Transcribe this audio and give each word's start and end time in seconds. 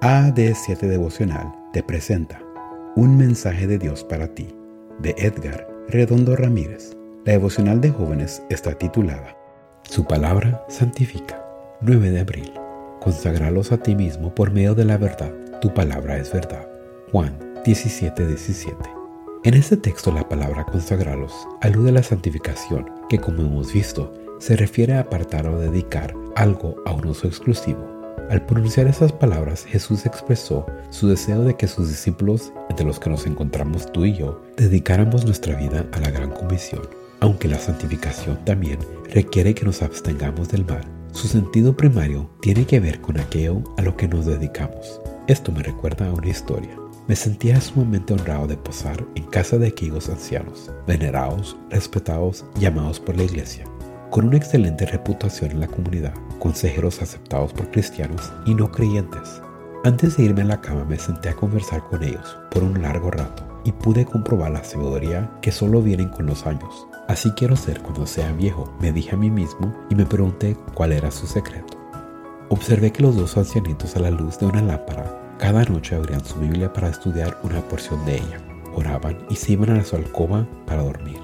AD7 0.00 0.78
Devocional 0.78 1.54
te 1.74 1.82
presenta 1.82 2.40
Un 2.96 3.18
mensaje 3.18 3.66
de 3.66 3.76
Dios 3.76 4.02
para 4.02 4.28
ti, 4.28 4.48
de 4.98 5.14
Edgar 5.18 5.68
Redondo 5.88 6.36
Ramírez. 6.36 6.96
La 7.26 7.32
devocional 7.32 7.82
de 7.82 7.90
jóvenes 7.90 8.42
está 8.48 8.72
titulada 8.72 9.36
Su 9.82 10.06
palabra 10.06 10.64
santifica. 10.70 11.44
9 11.82 12.12
de 12.12 12.20
abril. 12.20 12.50
Consagralos 12.98 13.72
a 13.72 13.76
ti 13.76 13.94
mismo 13.94 14.34
por 14.34 14.50
medio 14.52 14.74
de 14.74 14.86
la 14.86 14.96
verdad. 14.96 15.34
Tu 15.60 15.74
palabra 15.74 16.16
es 16.16 16.32
verdad. 16.32 16.66
Juan 17.12 17.38
17:17. 17.66 18.26
17. 18.26 18.74
En 19.44 19.52
este 19.52 19.76
texto 19.76 20.10
la 20.12 20.26
palabra 20.26 20.64
consagralos 20.64 21.46
alude 21.60 21.90
a 21.90 21.92
la 21.92 22.02
santificación, 22.02 22.86
que 23.10 23.18
como 23.18 23.42
hemos 23.42 23.74
visto, 23.74 24.14
se 24.38 24.56
refiere 24.56 24.94
a 24.94 25.00
apartar 25.00 25.46
o 25.46 25.58
dedicar 25.58 26.14
algo 26.36 26.76
a 26.86 26.92
un 26.92 27.06
uso 27.06 27.26
exclusivo 27.26 27.99
al 28.30 28.46
pronunciar 28.46 28.86
esas 28.86 29.10
palabras, 29.10 29.64
Jesús 29.64 30.06
expresó 30.06 30.64
su 30.90 31.08
deseo 31.08 31.42
de 31.42 31.56
que 31.56 31.66
sus 31.66 31.88
discípulos, 31.88 32.52
entre 32.68 32.86
los 32.86 33.00
que 33.00 33.10
nos 33.10 33.26
encontramos 33.26 33.90
tú 33.90 34.04
y 34.04 34.14
yo, 34.14 34.40
dedicáramos 34.56 35.24
nuestra 35.24 35.56
vida 35.56 35.84
a 35.90 35.98
la 35.98 36.12
gran 36.12 36.30
comisión. 36.30 36.82
Aunque 37.18 37.48
la 37.48 37.58
santificación 37.58 38.38
también 38.44 38.78
requiere 39.12 39.52
que 39.52 39.64
nos 39.64 39.82
abstengamos 39.82 40.48
del 40.48 40.64
mal, 40.64 40.84
su 41.10 41.26
sentido 41.26 41.76
primario 41.76 42.30
tiene 42.40 42.66
que 42.66 42.78
ver 42.78 43.00
con 43.00 43.18
aquello 43.18 43.64
a 43.76 43.82
lo 43.82 43.96
que 43.96 44.06
nos 44.06 44.26
dedicamos. 44.26 45.00
Esto 45.26 45.50
me 45.50 45.64
recuerda 45.64 46.06
a 46.06 46.12
una 46.12 46.28
historia. 46.28 46.76
Me 47.08 47.16
sentía 47.16 47.60
sumamente 47.60 48.12
honrado 48.12 48.46
de 48.46 48.56
posar 48.56 49.04
en 49.16 49.24
casa 49.24 49.58
de 49.58 49.66
aquellos 49.66 50.08
ancianos, 50.08 50.70
venerados, 50.86 51.56
respetados 51.68 52.44
y 52.60 52.66
amados 52.66 53.00
por 53.00 53.16
la 53.16 53.24
iglesia 53.24 53.64
con 54.10 54.26
una 54.26 54.36
excelente 54.36 54.86
reputación 54.86 55.52
en 55.52 55.60
la 55.60 55.68
comunidad, 55.68 56.12
consejeros 56.40 57.00
aceptados 57.00 57.52
por 57.52 57.70
cristianos 57.70 58.32
y 58.44 58.54
no 58.54 58.70
creyentes. 58.72 59.40
Antes 59.84 60.16
de 60.16 60.24
irme 60.24 60.42
a 60.42 60.46
la 60.46 60.60
cama 60.60 60.84
me 60.84 60.98
senté 60.98 61.28
a 61.28 61.36
conversar 61.36 61.84
con 61.88 62.02
ellos 62.02 62.36
por 62.50 62.64
un 62.64 62.82
largo 62.82 63.10
rato 63.10 63.46
y 63.64 63.72
pude 63.72 64.04
comprobar 64.04 64.50
la 64.50 64.64
sabiduría 64.64 65.30
que 65.40 65.52
solo 65.52 65.80
vienen 65.80 66.08
con 66.08 66.26
los 66.26 66.46
años. 66.46 66.86
Así 67.08 67.30
quiero 67.32 67.56
ser 67.56 67.80
cuando 67.80 68.06
sea 68.06 68.32
viejo, 68.32 68.74
me 68.80 68.92
dije 68.92 69.14
a 69.14 69.18
mí 69.18 69.30
mismo 69.30 69.74
y 69.88 69.94
me 69.94 70.06
pregunté 70.06 70.56
cuál 70.74 70.92
era 70.92 71.10
su 71.10 71.26
secreto. 71.26 71.78
Observé 72.48 72.92
que 72.92 73.02
los 73.02 73.16
dos 73.16 73.36
ancianitos 73.36 73.94
a 73.96 74.00
la 74.00 74.10
luz 74.10 74.38
de 74.38 74.46
una 74.46 74.60
lámpara 74.60 75.36
cada 75.38 75.64
noche 75.64 75.94
abrían 75.94 76.24
su 76.24 76.38
Biblia 76.38 76.72
para 76.72 76.88
estudiar 76.88 77.38
una 77.42 77.60
porción 77.62 78.04
de 78.04 78.16
ella, 78.16 78.40
oraban 78.74 79.18
y 79.30 79.36
se 79.36 79.52
iban 79.52 79.70
a 79.70 79.84
su 79.84 79.96
alcoba 79.96 80.46
para 80.66 80.82
dormir. 80.82 81.18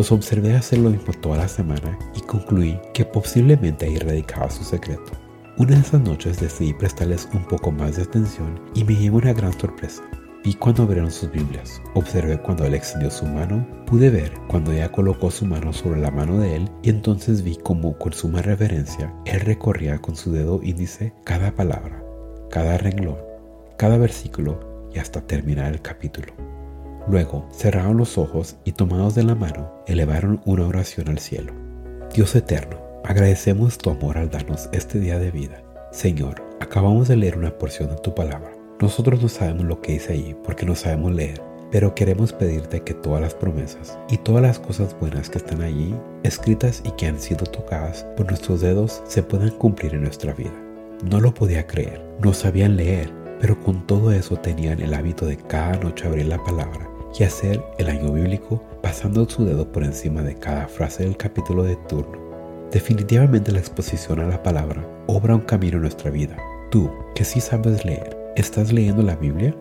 Los 0.00 0.12
observé 0.12 0.56
hacer 0.56 0.78
lo 0.78 0.88
mismo 0.88 1.12
toda 1.12 1.36
la 1.36 1.46
semana 1.46 1.98
y 2.16 2.22
concluí 2.22 2.80
que 2.94 3.04
posiblemente 3.04 3.84
ahí 3.84 3.98
radicaba 3.98 4.48
su 4.48 4.64
secreto. 4.64 5.12
Una 5.58 5.74
de 5.74 5.82
esas 5.82 6.00
noches 6.00 6.40
decidí 6.40 6.72
prestarles 6.72 7.28
un 7.34 7.44
poco 7.44 7.70
más 7.70 7.96
de 7.96 8.04
atención 8.04 8.58
y 8.74 8.82
me 8.84 8.96
llevó 8.96 9.18
una 9.18 9.34
gran 9.34 9.52
sorpresa. 9.60 10.02
Vi 10.42 10.54
cuando 10.54 10.84
abrieron 10.84 11.10
sus 11.10 11.30
Biblias, 11.30 11.82
observé 11.92 12.40
cuando 12.40 12.64
él 12.64 12.72
extendió 12.72 13.10
su 13.10 13.26
mano, 13.26 13.66
pude 13.84 14.08
ver 14.08 14.32
cuando 14.48 14.72
ella 14.72 14.90
colocó 14.90 15.30
su 15.30 15.44
mano 15.44 15.70
sobre 15.70 16.00
la 16.00 16.10
mano 16.10 16.38
de 16.38 16.56
él 16.56 16.70
y 16.82 16.88
entonces 16.88 17.42
vi 17.42 17.56
como 17.56 17.98
con 17.98 18.14
suma 18.14 18.40
reverencia 18.40 19.12
él 19.26 19.40
recorría 19.40 19.98
con 19.98 20.16
su 20.16 20.32
dedo 20.32 20.60
índice 20.62 21.12
cada 21.24 21.54
palabra, 21.54 22.02
cada 22.48 22.78
renglón, 22.78 23.18
cada 23.76 23.98
versículo 23.98 24.88
y 24.94 24.98
hasta 24.98 25.20
terminar 25.20 25.70
el 25.74 25.82
capítulo. 25.82 26.32
Luego 27.10 27.44
cerraron 27.50 27.96
los 27.96 28.18
ojos 28.18 28.54
y 28.62 28.70
tomados 28.70 29.16
de 29.16 29.24
la 29.24 29.34
mano, 29.34 29.82
elevaron 29.88 30.40
una 30.44 30.64
oración 30.64 31.08
al 31.08 31.18
cielo. 31.18 31.52
Dios 32.14 32.36
eterno, 32.36 32.78
agradecemos 33.02 33.78
tu 33.78 33.90
amor 33.90 34.16
al 34.16 34.30
darnos 34.30 34.68
este 34.70 35.00
día 35.00 35.18
de 35.18 35.32
vida. 35.32 35.60
Señor, 35.90 36.40
acabamos 36.60 37.08
de 37.08 37.16
leer 37.16 37.36
una 37.36 37.58
porción 37.58 37.90
de 37.90 37.96
tu 37.96 38.14
palabra. 38.14 38.52
Nosotros 38.80 39.20
no 39.20 39.28
sabemos 39.28 39.64
lo 39.64 39.80
que 39.80 39.94
dice 39.94 40.12
allí 40.12 40.36
porque 40.44 40.64
no 40.64 40.76
sabemos 40.76 41.12
leer, 41.12 41.42
pero 41.72 41.96
queremos 41.96 42.32
pedirte 42.32 42.82
que 42.82 42.94
todas 42.94 43.20
las 43.20 43.34
promesas 43.34 43.98
y 44.08 44.16
todas 44.18 44.42
las 44.42 44.60
cosas 44.60 44.96
buenas 45.00 45.30
que 45.30 45.38
están 45.38 45.62
allí, 45.62 45.92
escritas 46.22 46.80
y 46.84 46.92
que 46.92 47.08
han 47.08 47.18
sido 47.18 47.44
tocadas 47.44 48.06
por 48.16 48.26
nuestros 48.26 48.60
dedos, 48.60 49.02
se 49.08 49.24
puedan 49.24 49.50
cumplir 49.50 49.94
en 49.94 50.02
nuestra 50.02 50.32
vida. 50.32 50.54
No 51.02 51.20
lo 51.20 51.34
podía 51.34 51.66
creer, 51.66 52.00
no 52.22 52.32
sabían 52.32 52.76
leer, 52.76 53.10
pero 53.40 53.58
con 53.58 53.84
todo 53.88 54.12
eso 54.12 54.36
tenían 54.36 54.80
el 54.80 54.94
hábito 54.94 55.26
de 55.26 55.38
cada 55.38 55.76
noche 55.76 56.06
abrir 56.06 56.26
la 56.26 56.38
palabra 56.44 56.89
y 57.18 57.24
hacer 57.24 57.62
el 57.78 57.88
año 57.88 58.12
bíblico 58.12 58.62
pasando 58.82 59.28
su 59.28 59.44
dedo 59.44 59.70
por 59.70 59.84
encima 59.84 60.22
de 60.22 60.34
cada 60.34 60.68
frase 60.68 61.04
del 61.04 61.16
capítulo 61.16 61.62
de 61.62 61.76
turno. 61.76 62.18
Definitivamente 62.70 63.52
la 63.52 63.58
exposición 63.58 64.20
a 64.20 64.26
la 64.26 64.42
palabra 64.42 64.86
obra 65.06 65.34
un 65.34 65.42
camino 65.42 65.76
en 65.76 65.82
nuestra 65.82 66.10
vida. 66.10 66.36
Tú, 66.70 66.90
que 67.14 67.24
sí 67.24 67.40
sabes 67.40 67.84
leer, 67.84 68.16
¿estás 68.36 68.72
leyendo 68.72 69.02
la 69.02 69.16
Biblia? 69.16 69.54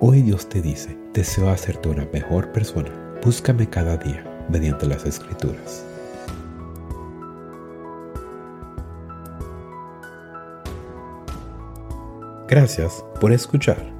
Hoy 0.00 0.22
Dios 0.22 0.48
te 0.48 0.60
dice, 0.60 0.96
deseo 1.14 1.48
hacerte 1.50 1.88
una 1.88 2.06
mejor 2.12 2.52
persona. 2.52 2.90
Búscame 3.24 3.68
cada 3.68 3.96
día 3.96 4.24
mediante 4.50 4.86
las 4.86 5.04
escrituras. 5.06 5.84
Gracias 12.48 13.04
por 13.20 13.32
escuchar. 13.32 13.99